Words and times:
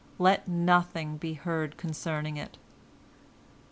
Let 0.17 0.47
nothing 0.47 1.17
be 1.17 1.35
heard 1.35 1.77
concerning 1.77 2.35
it." 2.35 2.57